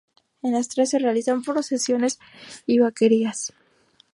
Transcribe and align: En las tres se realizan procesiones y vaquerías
En 0.41 0.53
las 0.53 0.67
tres 0.67 0.89
se 0.89 0.97
realizan 0.97 1.43
procesiones 1.43 2.17
y 2.65 2.79
vaquerías 2.79 3.53